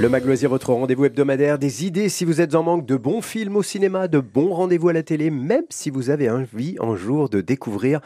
Le 0.00 0.08
Magloisir, 0.08 0.48
votre 0.48 0.72
rendez-vous 0.72 1.04
hebdomadaire, 1.04 1.58
des 1.58 1.84
idées 1.84 2.08
si 2.08 2.24
vous 2.24 2.40
êtes 2.40 2.54
en 2.54 2.62
manque 2.62 2.86
de 2.86 2.96
bons 2.96 3.20
films 3.20 3.56
au 3.56 3.62
cinéma, 3.62 4.08
de 4.08 4.18
bons 4.18 4.54
rendez-vous 4.54 4.88
à 4.88 4.94
la 4.94 5.02
télé, 5.02 5.28
même 5.30 5.64
si 5.68 5.90
vous 5.90 6.08
avez 6.08 6.30
envie 6.30 6.76
un 6.80 6.96
jour 6.96 7.28
de 7.28 7.42
découvrir 7.42 8.00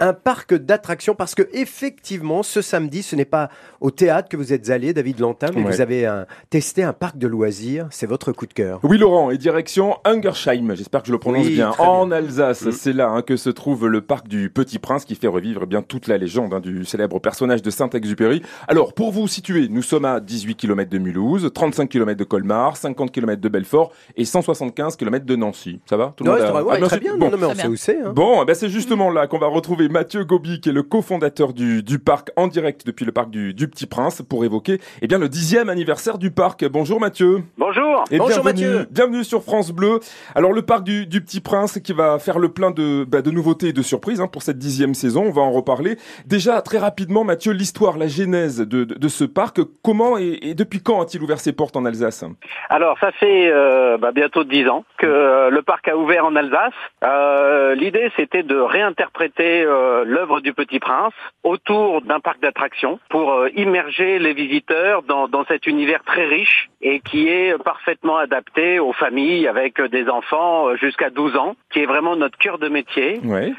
un 0.00 0.12
parc 0.12 0.54
d'attractions 0.54 1.16
parce 1.16 1.34
que 1.34 1.42
effectivement 1.52 2.44
ce 2.44 2.62
samedi 2.62 3.02
ce 3.02 3.16
n'est 3.16 3.24
pas 3.24 3.50
au 3.80 3.90
théâtre 3.90 4.28
que 4.28 4.36
vous 4.36 4.52
êtes 4.52 4.70
allé 4.70 4.92
David 4.94 5.18
Lantin 5.18 5.48
mais 5.52 5.64
Ouais. 5.64 5.72
vous 5.72 5.80
avez 5.80 6.06
un- 6.06 6.24
testé 6.50 6.84
un 6.84 6.92
parc 6.92 7.18
de 7.18 7.26
loisirs 7.26 7.88
c'est 7.90 8.06
votre 8.06 8.30
coup 8.30 8.46
de 8.46 8.52
cœur 8.52 8.78
Oui 8.84 8.96
Laurent, 8.96 9.32
et 9.32 9.38
direction 9.38 9.96
Ungersheim, 10.04 10.72
j'espère 10.76 11.00
que 11.02 11.08
je 11.08 11.12
le 11.12 11.18
prononce 11.18 11.46
Oui, 11.46 11.54
bien, 11.54 11.70
très 11.72 11.82
bien. 11.82 11.92
en 11.92 12.12
Alsace. 12.12 12.62
Mm. 12.66 12.70
C'est 12.70 12.92
là 12.92 13.08
hein, 13.08 13.22
que 13.22 13.36
se 13.36 13.50
trouve 13.50 13.88
le 13.88 14.00
parc 14.00 14.28
du 14.28 14.50
Petit 14.50 14.78
Prince 14.78 15.04
qui 15.04 15.16
fait 15.16 15.26
revivre 15.26 15.62
eh 15.64 15.66
bien 15.66 15.82
toute 15.82 16.06
la 16.06 16.16
légende 16.16 16.54
hein, 16.54 16.60
du 16.60 16.84
célèbre 16.84 17.18
personnage 17.18 17.62
de 17.62 17.70
Saint-Exupéry. 17.70 18.42
Alors 18.68 18.92
pour 18.94 19.10
vous 19.10 19.26
situer, 19.26 19.66
nous 19.68 19.82
sommes 19.82 20.04
à 20.04 20.20
18 20.20 20.54
km 20.54 20.88
de 20.88 20.98
Mulhouse, 20.98 21.37
35 21.46 21.88
km 21.88 22.18
de 22.18 22.24
Colmar, 22.24 22.76
50 22.76 23.12
km 23.12 23.40
de 23.40 23.48
Belfort 23.48 23.92
et 24.16 24.24
175 24.24 24.96
km 24.96 25.24
de 25.24 25.36
Nancy. 25.36 25.78
Ça 25.86 25.96
va 25.96 26.12
Tout 26.16 26.24
le 26.24 26.30
Ouais, 26.30 26.36
monde 26.38 26.44
c'est 26.44 26.48
a- 26.48 26.52
vrai, 26.52 26.62
ouais, 26.62 26.78
Ah, 26.82 26.86
très 26.86 26.98
bien 26.98 27.16
bon. 27.16 27.26
non, 27.26 27.30
non, 27.30 27.36
mais 27.38 27.44
on 27.46 27.48
Très 27.50 27.56
sait 27.56 27.62
bien. 27.62 27.70
où 27.70 27.76
c'est 27.76 28.00
hein. 28.00 28.12
Bon, 28.12 28.42
eh 28.42 28.46
ben 28.46 28.54
c'est 28.54 28.68
justement 28.68 29.10
là 29.10 29.28
qu'on 29.28 29.38
va 29.38 29.46
retrouver 29.46 29.88
Mathieu 29.88 30.24
Gobi, 30.24 30.60
qui 30.60 30.70
est 30.70 30.72
le 30.72 30.82
cofondateur 30.82 31.52
du, 31.52 31.82
du 31.84 32.00
parc 32.00 32.30
en 32.36 32.48
direct 32.48 32.84
depuis 32.86 33.04
le 33.04 33.12
parc 33.12 33.30
du, 33.30 33.54
du 33.54 33.68
Petit 33.68 33.86
Prince, 33.86 34.22
pour 34.28 34.44
évoquer 34.44 34.80
eh 35.02 35.06
bien 35.06 35.18
le 35.18 35.28
dixième 35.28 35.68
anniversaire 35.68 36.18
du 36.18 36.30
parc. 36.30 36.66
Bonjour 36.68 36.98
Mathieu. 36.98 37.42
Bonjour. 37.58 38.04
Et 38.10 38.18
Bonjour, 38.18 38.42
bienvenue, 38.42 38.66
Mathieu. 38.70 38.86
bienvenue 38.90 39.24
sur 39.24 39.42
France 39.44 39.70
Bleu. 39.70 40.00
Alors 40.34 40.52
le 40.52 40.62
parc 40.62 40.82
du, 40.84 41.06
du 41.06 41.20
Petit 41.20 41.40
Prince 41.40 41.78
qui 41.84 41.92
va 41.92 42.18
faire 42.18 42.38
le 42.38 42.48
plein 42.48 42.70
de, 42.70 43.04
bah, 43.04 43.22
de 43.22 43.30
nouveautés 43.30 43.68
et 43.68 43.72
de 43.72 43.82
surprises 43.82 44.20
hein, 44.20 44.26
pour 44.26 44.42
cette 44.42 44.58
dixième 44.58 44.94
saison, 44.94 45.24
on 45.26 45.30
va 45.32 45.42
en 45.42 45.52
reparler. 45.52 45.98
Déjà 46.26 46.60
très 46.62 46.78
rapidement 46.78 47.24
Mathieu, 47.24 47.52
l'histoire, 47.52 47.98
la 47.98 48.08
genèse 48.08 48.58
de, 48.58 48.84
de, 48.84 48.94
de 48.94 49.08
ce 49.08 49.24
parc, 49.24 49.60
comment 49.82 50.16
et, 50.18 50.38
et 50.42 50.54
depuis 50.54 50.80
quand 50.80 51.00
a-t-il 51.00 51.20
ouvert 51.28 51.40
ses 51.40 51.52
portes 51.52 51.76
en 51.76 51.84
Alsace 51.84 52.24
Alors 52.70 52.98
ça 53.00 53.12
fait 53.12 53.50
euh, 53.52 53.98
bah, 53.98 54.12
bientôt 54.12 54.44
dix 54.44 54.66
ans 54.66 54.84
que 54.96 55.06
euh, 55.06 55.50
le 55.50 55.60
parc 55.60 55.86
a 55.88 55.96
ouvert 55.96 56.24
en 56.24 56.34
Alsace. 56.36 56.72
Euh, 57.04 57.74
L'idée 57.74 58.10
c'était 58.16 58.42
de 58.42 58.56
réinterpréter 58.56 59.64
l'œuvre 60.06 60.40
du 60.40 60.54
Petit 60.54 60.78
Prince 60.78 61.12
autour 61.42 62.00
d'un 62.00 62.20
parc 62.20 62.40
d'attractions 62.40 62.98
pour 63.10 63.46
immerger 63.54 64.18
les 64.18 64.32
visiteurs 64.32 65.02
dans, 65.02 65.28
dans 65.28 65.44
cet 65.44 65.66
univers 65.66 66.02
très 66.04 66.24
riche 66.24 66.70
et 66.80 67.00
qui 67.00 67.28
est 67.28 67.62
parfaitement 67.62 68.16
adapté 68.16 68.78
aux 68.78 68.92
familles 68.92 69.46
avec 69.48 69.80
des 69.82 70.08
enfants 70.08 70.74
jusqu'à 70.76 71.10
12 71.10 71.36
ans, 71.36 71.56
qui 71.72 71.80
est 71.80 71.86
vraiment 71.86 72.16
notre 72.16 72.38
cœur 72.38 72.58
de 72.58 72.68
métier. 72.68 73.20
Ouais. 73.24 73.52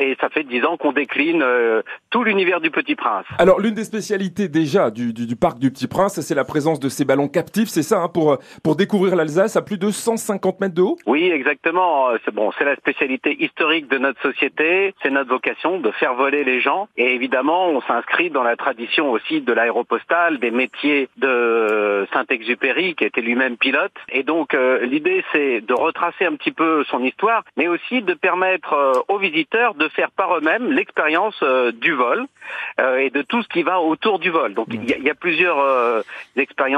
Et 0.00 0.16
ça 0.20 0.28
fait 0.30 0.44
dix 0.44 0.64
ans 0.64 0.76
qu'on 0.76 0.92
décline 0.92 1.44
tout 2.10 2.24
l'univers 2.24 2.60
du 2.60 2.70
Petit 2.70 2.96
Prince. 2.96 3.26
Alors 3.38 3.60
l'une 3.60 3.74
des 3.74 3.84
spécialités 3.84 4.48
déjà 4.48 4.90
du, 4.90 5.12
du, 5.12 5.26
du 5.26 5.36
parc 5.36 5.58
du 5.58 5.70
Petit 5.70 5.86
Prince, 5.86 6.20
c'est 6.20 6.34
la 6.34 6.44
présence 6.44 6.80
de 6.80 6.88
ces 6.96 7.04
ballons 7.04 7.28
captifs, 7.28 7.68
c'est 7.68 7.82
ça, 7.82 8.02
hein, 8.02 8.08
pour, 8.08 8.32
euh, 8.32 8.36
pour 8.64 8.74
découvrir 8.76 9.14
l'Alsace 9.16 9.56
à 9.56 9.62
plus 9.62 9.78
de 9.78 9.90
150 9.90 10.60
mètres 10.60 10.74
de 10.74 10.82
haut? 10.82 10.96
Oui, 11.06 11.30
exactement. 11.30 12.08
Euh, 12.10 12.16
C'est 12.24 12.34
bon, 12.34 12.50
la 12.60 12.74
spécialité 12.76 13.36
historique 13.42 13.88
de 13.88 13.98
notre 13.98 14.20
société. 14.22 14.94
C'est 15.02 15.10
notre 15.10 15.28
vocation 15.30 15.78
de 15.78 15.90
faire 15.92 16.14
voler 16.14 16.42
les 16.42 16.60
gens. 16.60 16.88
Et 16.96 17.14
évidemment, 17.14 17.68
on 17.68 17.80
s'inscrit 17.82 18.30
dans 18.30 18.42
la 18.42 18.56
tradition 18.56 19.12
aussi 19.12 19.40
de 19.40 19.52
l'aéropostale, 19.52 20.38
des 20.38 20.50
métiers 20.50 21.08
de 21.18 22.06
Saint-Exupéry, 22.12 22.94
qui 22.96 23.04
était 23.04 23.20
lui-même 23.20 23.56
pilote. 23.56 23.92
Et 24.10 24.22
donc, 24.22 24.54
euh, 24.54 24.80
l'idée, 24.86 25.24
c'est 25.32 25.60
de 25.60 25.74
retracer 25.74 26.24
un 26.24 26.34
petit 26.34 26.50
peu 26.52 26.82
son 26.90 27.02
histoire, 27.04 27.44
mais 27.56 27.68
aussi 27.68 28.02
de 28.02 28.14
permettre 28.14 29.04
aux 29.08 29.18
visiteurs 29.18 29.74
de 29.74 29.88
faire 29.88 30.10
par 30.10 30.36
eux-mêmes 30.36 30.72
l'expérience 30.72 31.40
du 31.74 31.92
vol 31.92 32.26
et 32.98 33.10
de 33.10 33.22
tout 33.22 33.42
ce 33.42 33.48
qui 33.48 33.62
va 33.62 33.80
autour 33.80 34.18
du 34.18 34.30
vol. 34.30 34.54
Donc, 34.54 34.66
il 34.72 34.84
y, 34.88 35.10
a- 35.10 35.14
plusieurs 35.14 35.58
euh, 35.58 36.02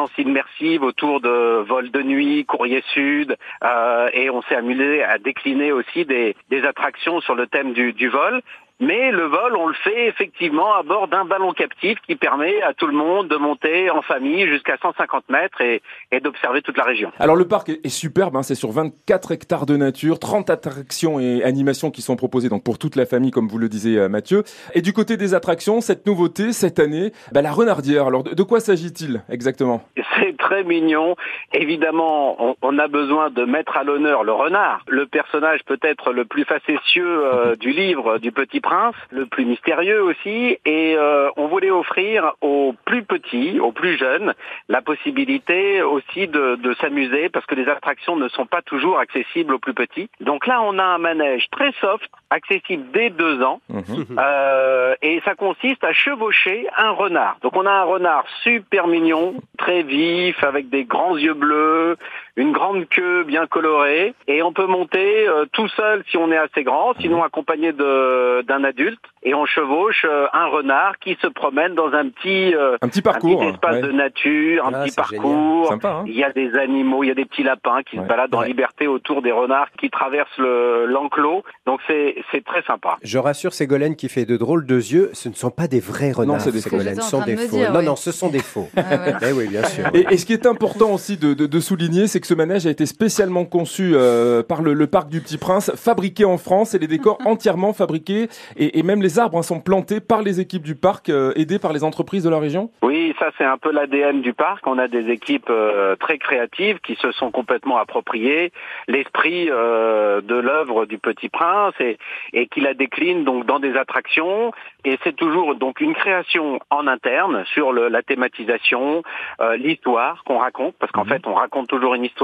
expériences 0.09 0.19
immersives 0.19 0.83
autour 0.83 1.20
de 1.20 1.64
vol 1.67 1.91
de 1.91 2.03
nuit, 2.03 2.45
courrier 2.45 2.83
sud, 2.92 3.37
euh, 3.64 4.11
et 4.12 4.31
on 4.31 4.42
s'est 4.42 4.56
amusé 4.56 5.03
à 5.03 5.19
décliner 5.19 5.73
aussi 5.73 6.05
des, 6.05 6.34
attractions 6.64 7.20
sur 7.20 7.35
le 7.35 7.46
thème 7.46 7.73
du 7.73 8.08
vol. 8.08 8.42
Mais 8.80 9.11
le 9.11 9.24
vol, 9.24 9.56
on 9.56 9.66
le 9.66 9.74
fait 9.74 10.06
effectivement 10.06 10.72
à 10.74 10.84
bord 10.84 11.08
d'un 11.08 11.24
ballon 11.24 11.52
captif 11.52 11.98
qui 12.06 12.14
permet 12.14 12.62
à 12.62 12.74
tout 12.74 12.86
le 12.86 12.92
monde 12.92 13.27
de 13.27 13.36
monter 13.36 13.90
en 13.90 14.02
famille 14.02 14.46
jusqu'à 14.46 14.77
150 14.80 15.28
mètres 15.30 15.61
et, 15.61 15.83
et 16.12 16.20
d'observer 16.20 16.62
toute 16.62 16.77
la 16.77 16.84
région. 16.84 17.11
Alors 17.18 17.34
le 17.34 17.46
parc 17.46 17.70
est, 17.70 17.84
est 17.84 17.89
superbe, 17.89 18.36
hein, 18.36 18.44
c'est 18.44 18.55
sur 18.55 18.70
24 18.70 19.33
hectares 19.33 19.66
de 19.66 19.77
nature, 19.77 20.20
30 20.20 20.48
attractions 20.50 21.18
et 21.18 21.42
animations 21.42 21.90
qui 21.90 22.02
sont 22.02 22.14
proposées 22.14 22.48
donc 22.48 22.62
pour 22.62 22.78
toute 22.78 22.94
la 22.94 23.05
famille 23.05 23.33
comme 23.33 23.48
vous 23.48 23.58
le 23.58 23.68
disiez 23.68 23.98
euh, 23.98 24.08
Mathieu. 24.08 24.44
Et 24.74 24.80
du 24.80 24.92
côté 24.92 25.16
des 25.16 25.34
attractions, 25.34 25.80
cette 25.80 26.06
nouveauté 26.06 26.52
cette 26.52 26.78
année, 26.78 27.12
bah, 27.33 27.42
la 27.42 27.50
renardière. 27.50 28.06
Alors 28.06 28.22
de, 28.22 28.34
de 28.34 28.42
quoi 28.45 28.60
s'agit-il 28.60 29.22
exactement? 29.28 29.83
C'est 30.16 30.36
très 30.36 30.62
mignon. 30.62 31.16
Évidemment, 31.52 32.36
on, 32.42 32.56
on 32.62 32.78
a 32.78 32.86
besoin 32.86 33.30
de 33.30 33.45
mettre 33.45 33.77
à 33.77 33.83
l'honneur 33.83 34.22
le 34.22 34.33
renard, 34.33 34.84
le 34.89 35.06
personnage 35.06 35.64
peut-être 35.64 36.12
le 36.12 36.24
plus 36.24 36.45
facétieux 36.45 37.24
euh, 37.24 37.56
du 37.60 37.70
livre 37.70 38.18
du 38.18 38.30
Petit 38.30 38.60
Prince, 38.68 38.96
le 39.11 39.24
plus 39.24 39.46
mystérieux 39.46 40.02
aussi. 40.02 40.58
Et 40.67 40.95
euh, 40.95 41.30
on 41.39 41.46
voulait 41.46 41.70
offrir 41.70 42.34
aux 42.42 42.74
plus 42.84 43.02
petits, 43.02 43.58
aux 43.61 43.73
plus 43.73 43.96
jeunes, 43.96 44.34
la 44.68 44.83
possibilité 44.83 45.80
aussi 45.80 46.29
de, 46.29 46.56
de 46.56 46.74
s'amuser 46.74 47.30
parce 47.30 47.46
que 47.46 47.55
les 47.55 47.67
attractions 47.67 48.17
ne 48.17 48.28
sont 48.28 48.45
pas 48.45 48.61
toujours 48.61 48.98
accessibles 48.98 49.55
aux 49.55 49.58
plus 49.58 49.73
petits. 49.73 50.11
Donc 50.20 50.46
là, 50.46 50.61
on 50.61 50.78
a 50.78 50.84
un 50.84 50.98
manège 50.98 51.46
très 51.51 51.73
soft, 51.80 52.11
accessible 52.28 52.84
dès 52.92 53.08
deux 53.08 53.40
ans. 53.42 53.62
Mhm. 53.70 54.05
Euh, 54.18 54.95
et 55.01 55.23
ça 55.24 55.34
consiste 55.34 55.83
à 55.83 55.95
chevaucher 55.95 56.67
un 56.77 56.90
renard. 56.90 57.39
Donc 57.40 57.57
on 57.57 57.64
a 57.64 57.73
un 57.73 57.84
renard 57.84 58.27
super 58.42 58.86
mignon, 58.86 59.36
très 59.57 59.83
vif, 59.83 60.45
avec 60.45 60.68
des 60.68 60.84
grands 60.84 61.17
yeux 61.17 61.33
bleus, 61.33 61.96
une 62.39 62.53
grande 62.53 62.89
queue 62.89 63.25
bien 63.25 63.47
colorée, 63.47 64.15
et 64.29 64.43
on 64.43 64.53
peut 64.55 64.67
monter 64.67 65.29
euh, 65.29 65.45
tout 65.53 65.69
seul 65.69 66.03
si 66.11 66.17
on 66.17 66.31
est 66.33 66.37
assez 66.39 66.63
grand, 66.65 66.95
sinon 67.01 67.23
accompagné 67.23 67.73
de- 67.73 68.43
d'un 68.43 68.65
adulte, 68.65 69.01
et 69.23 69.35
on 69.35 69.45
chevauche 69.45 70.07
euh, 70.09 70.27
un 70.33 70.47
renard 70.47 70.99
qui 71.01 71.17
se 71.21 71.27
promène 71.27 71.75
dans 71.75 71.93
un 71.93 72.09
petit, 72.09 72.55
euh, 72.55 72.77
Un 72.81 72.89
petit 72.89 73.01
un 73.01 73.03
parcours. 73.03 73.41
petit 73.41 73.49
espace 73.51 73.75
ouais. 73.75 73.83
de 73.83 73.93
nature, 73.93 74.67
un 74.67 74.73
Ah, 74.75 74.85
petit 74.85 74.95
parcours. 74.95 75.67
Sympa, 75.69 75.89
hein 75.89 76.05
Il 76.07 76.15
y 76.17 76.25
a 76.25 76.31
des 76.33 76.55
animaux, 76.57 77.03
il 77.03 77.09
y 77.09 77.11
a 77.11 77.15
des 77.15 77.25
petits 77.27 77.43
lapins 77.43 77.83
qui 77.83 77.99
Ouais. 77.99 78.05
se 78.05 78.09
baladent 78.09 78.35
en 78.35 78.41
Ouais. 78.41 78.47
liberté 78.47 78.87
autour 78.87 79.20
des 79.20 79.33
renards 79.33 79.69
qui 79.79 79.91
traversent 79.91 80.39
le- 80.39 80.87
l'enclos. 80.87 81.43
Donc 81.67 81.81
c'est 81.89 82.15
c'est 82.31 82.45
très 82.45 82.63
sympa. 82.63 82.97
Je 83.03 83.19
rassure 83.19 83.53
Ségolène 83.53 83.97
qui 83.97 84.09
fait 84.09 84.25
de 84.25 84.37
drôles 84.37 84.65
de 84.65 84.77
yeux, 84.77 85.11
ce 85.13 85.29
ne 85.29 85.35
sont 85.35 85.51
pas 85.51 85.67
des 85.67 85.81
vrais 85.81 86.13
renards. 86.13 86.41
c'est 86.41 86.53
des 86.53 86.61
faux. 86.63 86.79
Ce 86.79 87.01
sont 87.03 87.23
des 87.25 87.37
faux. 87.37 87.57
dire, 87.57 87.73
non, 87.73 87.81
oui. 87.81 87.85
non, 87.87 87.97
ce 87.97 88.13
sont 88.13 88.29
des 88.29 88.39
faux. 88.39 88.69
Ah, 88.77 88.83
voilà. 88.97 89.19
Eh 89.29 89.33
oui, 89.33 89.49
bien 89.49 89.65
sûr. 89.65 89.85
Et, 89.93 90.07
et 90.11 90.17
ce 90.17 90.25
qui 90.25 90.33
est 90.33 90.47
important 90.47 90.93
aussi 90.93 91.17
de, 91.17 91.35
de- 91.35 91.47
de 91.47 91.61
souligner, 91.61 92.07
c'est 92.07 92.20
que 92.20 92.27
ce 92.28 92.34
manège 92.34 92.66
a 92.66 92.70
été 92.70 92.84
spécialement 92.84 93.46
conçu 93.46 93.92
euh, 93.94 94.42
par 94.42 94.61
le, 94.61 94.74
le 94.74 94.86
parc 94.86 95.08
du 95.08 95.20
Petit 95.22 95.39
Prince, 95.39 95.72
fabriqué 95.77 96.27
en 96.27 96.36
France, 96.36 96.74
et 96.74 96.78
les 96.78 96.86
décors 96.86 97.18
entièrement 97.24 97.72
fabriqués, 97.72 98.28
et, 98.56 98.78
et 98.78 98.83
même 98.83 99.00
les 99.00 99.18
arbres 99.18 99.39
hein, 99.39 99.42
sont 99.42 99.61
plantés 99.61 100.00
par 100.00 100.20
les 100.22 100.39
équipes 100.40 100.62
du 100.62 100.74
parc, 100.74 101.08
euh, 101.08 101.33
aidées 101.36 101.58
par 101.58 101.72
les 101.72 101.84
entreprises 101.84 102.24
de 102.24 102.28
la 102.30 102.39
région. 102.39 102.70
Oui, 102.83 103.14
ça 103.18 103.30
c'est 103.39 103.44
un 103.44 103.56
peu 103.56 103.72
l'ADN 103.72 104.20
du 104.20 104.34
parc. 104.34 104.66
On 104.66 104.77
a 104.78 104.89
des 104.89 105.08
équipes 105.11 105.48
euh, 105.48 105.96
très 105.96 106.18
créatives 106.18 106.78
qui 106.80 106.96
se 106.96 107.11
sont 107.12 107.30
complètement 107.30 107.78
appropriées 107.78 108.52
l'esprit 108.89 109.48
euh, 109.50 110.20
de 110.20 110.34
l'œuvre 110.34 110.84
du 110.84 110.98
Petit 110.98 111.30
Prince 111.30 111.74
et, 111.80 111.96
et 112.34 112.46
qui 112.48 112.60
la 112.60 112.74
décline 112.74 113.24
donc 113.24 113.46
dans 113.46 113.58
des 113.58 113.74
attractions. 113.77 114.52
Et 114.84 114.98
c'est 115.02 115.16
toujours 115.16 115.55
donc 115.55 115.80
une 115.80 115.95
création 115.95 116.60
en 116.70 116.86
interne 116.86 117.45
sur 117.55 117.72
le- 117.72 117.89
la 117.89 118.02
thématisation, 118.02 119.02
euh, 119.40 119.56
l'histoire 119.56 120.22
qu'on 120.24 120.39
raconte, 120.39 120.74
parce 120.78 120.92
qu'en 120.92 121.05
Mhm. 121.05 121.08
fait 121.08 121.27
on 121.27 121.34
raconte 121.34 121.68
toujours 121.68 121.95
une 121.95 122.05
histoire. 122.05 122.17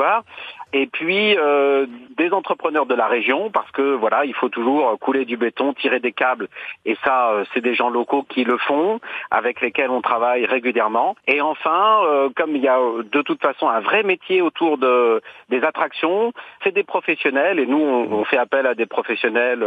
Et 0.75 0.87
puis 0.87 1.37
euh, 1.39 1.87
des 2.17 2.33
entrepreneurs 2.33 2.87
de 2.87 2.97
la 2.97 3.07
région, 3.07 3.49
parce 3.49 3.71
que 3.71 3.95
voilà, 3.95 4.25
il 4.25 4.35
faut 4.35 4.49
toujours 4.49 4.99
couler 4.99 5.25
du 5.25 5.37
béton, 5.37 5.73
tirer 5.73 6.01
des 6.01 6.11
câbles, 6.11 6.49
et 6.85 6.97
ça 7.05 7.31
euh, 7.31 7.45
c'est 7.55 7.61
des 7.61 7.75
gens 7.75 7.91
locaux 7.91 8.25
qui 8.29 8.43
le 8.43 8.59
font, 8.59 9.01
avec 9.31 9.61
lesquels 9.61 9.91
on 9.91 10.03
travaille 10.03 10.47
régulièrement. 10.47 11.15
Et 11.29 11.41
enfin, 11.41 12.01
euh, 12.07 12.29
comme 12.35 12.57
il 12.57 12.63
y 12.63 12.67
a 12.67 12.79
de 13.05 13.23
toute 13.23 13.41
façon 13.41 13.69
un 13.69 13.79
vrai 13.81 14.03
métier 14.03 14.43
autour 14.43 14.77
de 14.77 15.23
des 15.49 15.63
attractions, 15.63 16.33
c'est 16.65 16.75
des 16.75 16.83
professionnels, 16.83 17.61
et 17.61 17.67
nous 17.67 17.79
on, 17.79 18.25
fait 18.25 18.39
appel 18.39 18.67
à 18.67 18.75
des 18.75 18.87
professionnels 18.87 19.65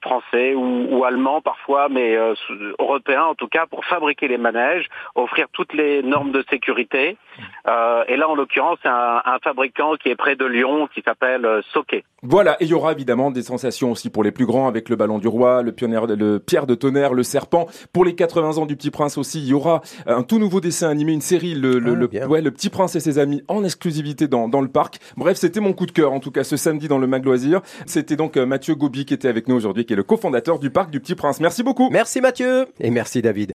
français 0.00 0.54
ou, 0.54 1.04
allemands 1.04 1.40
parfois, 1.40 1.88
mais 1.90 2.16
européens 2.78 3.24
en 3.24 3.34
tout 3.34 3.48
cas, 3.48 3.66
pour 3.66 3.84
fabriquer 3.84 4.28
les 4.28 4.38
manèges, 4.38 4.86
offrir 5.16 5.46
toutes 5.52 5.74
les 5.74 6.02
normes 6.02 6.30
de 6.30 6.44
sécurité. 6.48 7.16
Et 7.66 8.16
là, 8.16 8.28
en 8.28 8.36
l'occurrence, 8.36 8.78
c'est 8.82 8.88
un, 8.88 9.20
un 9.24 9.38
fabricant 9.40 9.57
qui 10.02 10.08
est 10.08 10.16
près 10.16 10.36
de 10.36 10.44
Lyon, 10.44 10.88
qui 10.94 11.02
s'appelle 11.02 11.44
euh, 11.44 11.60
Soquet. 11.72 12.04
Voilà, 12.22 12.56
et 12.60 12.64
il 12.64 12.70
y 12.70 12.74
aura 12.74 12.92
évidemment 12.92 13.30
des 13.30 13.42
sensations 13.42 13.92
aussi 13.92 14.10
pour 14.10 14.24
les 14.24 14.32
plus 14.32 14.46
grands 14.46 14.66
avec 14.68 14.88
le 14.88 14.96
ballon 14.96 15.18
du 15.18 15.28
roi, 15.28 15.62
le, 15.62 15.72
pionnier, 15.72 16.00
le 16.16 16.38
pierre 16.38 16.66
de 16.66 16.74
tonnerre, 16.74 17.14
le 17.14 17.22
serpent. 17.22 17.66
Pour 17.92 18.04
les 18.04 18.14
80 18.14 18.58
ans 18.58 18.66
du 18.66 18.76
Petit 18.76 18.90
Prince 18.90 19.18
aussi, 19.18 19.38
il 19.40 19.46
y 19.48 19.54
aura 19.54 19.82
un 20.06 20.22
tout 20.22 20.38
nouveau 20.38 20.60
dessin 20.60 20.88
animé, 20.88 21.12
une 21.12 21.20
série, 21.20 21.54
le, 21.54 21.78
le, 21.78 21.92
Ah, 22.14 22.18
le- 22.20 22.26
ouais, 22.26 22.42
le 22.42 22.50
Petit 22.50 22.70
Prince 22.70 22.96
et 22.96 23.00
ses 23.00 23.18
amis 23.18 23.42
en 23.48 23.62
exclusivité 23.64 24.26
dans, 24.28 24.48
dans 24.48 24.60
le 24.60 24.68
parc. 24.68 24.98
Bref, 25.16 25.36
c'était 25.36 25.60
mon 25.60 25.72
coup 25.72 25.86
de 25.86 25.92
cœur 25.92 26.12
en 26.12 26.20
tout 26.20 26.30
cas 26.30 26.44
ce 26.44 26.56
samedi 26.56 26.88
dans 26.88 26.98
le 26.98 27.06
Mag 27.06 27.24
Loisir. 27.24 27.60
C'était 27.86 28.16
donc 28.16 28.36
euh, 28.36 28.46
Mathieu 28.46 28.74
Gobi 28.74 29.04
qui 29.04 29.14
était 29.14 29.28
avec 29.28 29.46
nous 29.48 29.54
aujourd'hui, 29.54 29.84
qui 29.84 29.92
est 29.92 29.96
le 29.96 30.02
cofondateur 30.02 30.58
du 30.58 30.70
parc 30.70 30.90
du 30.90 31.00
Petit 31.00 31.14
Prince. 31.14 31.40
Merci 31.40 31.62
beaucoup. 31.62 31.88
Merci 31.90 32.20
Mathieu 32.20 32.66
et 32.80 32.90
merci 32.90 33.22
David. 33.22 33.46